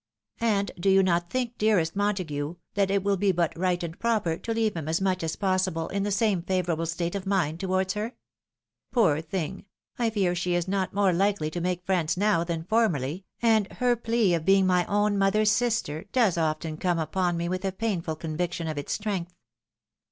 [0.39, 4.35] And do you not think, dearest Montague, that it will be but right and proper
[4.35, 7.93] to leave him as much as possible in the same favourable state of mind towards
[7.93, 8.13] her?
[8.91, 9.65] Poor thing!
[9.99, 13.95] I fear she is not more likely to make friends now, than formerly, and her
[13.95, 15.19] plea of being my own.
[15.19, 19.35] mother's sister does often come upon me with a painful convic tion of its strength